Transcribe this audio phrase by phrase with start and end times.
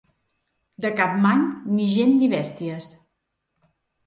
[0.85, 1.43] De Capmany,
[1.75, 2.89] ni gent ni bèsties.